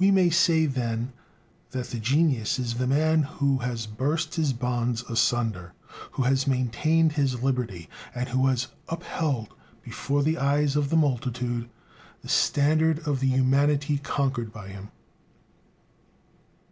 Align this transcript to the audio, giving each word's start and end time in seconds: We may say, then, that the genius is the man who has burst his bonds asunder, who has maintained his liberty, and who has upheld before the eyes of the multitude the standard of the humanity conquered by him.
We 0.00 0.10
may 0.10 0.30
say, 0.30 0.66
then, 0.66 1.12
that 1.70 1.86
the 1.90 2.00
genius 2.00 2.58
is 2.58 2.74
the 2.74 2.88
man 2.88 3.22
who 3.22 3.58
has 3.58 3.86
burst 3.86 4.34
his 4.34 4.52
bonds 4.52 5.04
asunder, 5.08 5.74
who 6.10 6.24
has 6.24 6.44
maintained 6.48 7.12
his 7.12 7.40
liberty, 7.40 7.88
and 8.12 8.28
who 8.28 8.48
has 8.48 8.66
upheld 8.88 9.54
before 9.84 10.24
the 10.24 10.38
eyes 10.38 10.74
of 10.74 10.90
the 10.90 10.96
multitude 10.96 11.70
the 12.20 12.28
standard 12.28 12.98
of 13.06 13.20
the 13.20 13.28
humanity 13.28 13.98
conquered 13.98 14.52
by 14.52 14.70
him. 14.70 14.88